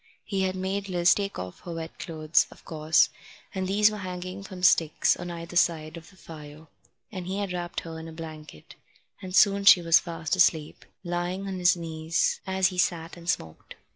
[0.25, 3.09] He had made Liz take off her wet clothes, of course,
[3.53, 6.65] and these were hanging from sticks on either side of the fire,
[7.11, 8.73] and he had wrapped her in a blanket,
[9.21, 13.75] and soon she was fast asleep, lying on his knees as he sat and smoked.